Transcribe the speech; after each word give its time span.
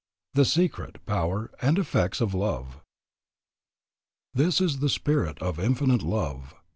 THE 0.33 0.45
SECRET, 0.45 1.05
POWER, 1.05 1.51
AND 1.61 1.77
EFFECTS 1.77 2.21
OF 2.21 2.33
LOVE. 2.33 2.81
This 4.33 4.59
is 4.59 4.79
the 4.79 4.89
Spirit 4.89 5.39
of 5.43 5.59
Infinite 5.59 6.01
Love. 6.01 6.55